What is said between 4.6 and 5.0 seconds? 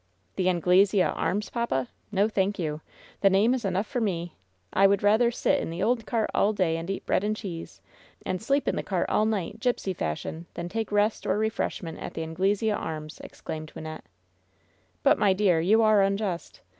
I